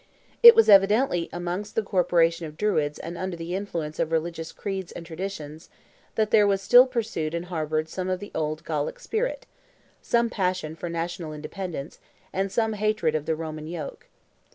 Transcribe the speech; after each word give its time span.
It 0.41 0.55
was 0.55 0.67
evidently 0.67 1.29
amongst 1.31 1.75
the 1.75 1.83
corporation 1.83 2.47
of 2.47 2.57
Druids 2.57 2.97
and 2.97 3.19
under 3.19 3.37
the 3.37 3.53
influence 3.53 3.99
of 3.99 4.11
religious 4.11 4.51
creeds 4.51 4.91
and 4.91 5.05
traditions, 5.05 5.69
that 6.15 6.31
there 6.31 6.47
was 6.47 6.59
still 6.59 6.87
pursued 6.87 7.35
and 7.35 7.45
harbored 7.45 7.87
some 7.87 8.09
of 8.09 8.19
the 8.19 8.31
old 8.33 8.65
Gallic 8.65 8.99
spirit, 8.99 9.45
some 10.01 10.27
passion 10.27 10.75
for 10.75 10.89
national 10.89 11.33
independence, 11.33 11.99
and 12.33 12.51
some 12.51 12.73
hatred 12.73 13.13
of 13.13 13.27
the 13.27 13.35
Roman 13.35 13.67
yoke. 13.67 14.07